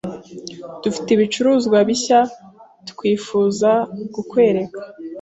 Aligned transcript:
Dufite 0.83 1.09
ibicuruzwa 1.11 1.77
bishya 1.87 2.19
twifuza 2.89 3.71
kukwereka. 4.13 4.79